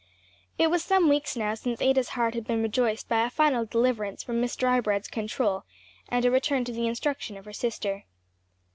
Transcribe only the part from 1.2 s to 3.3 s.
now since Ada's heart had been rejoiced by a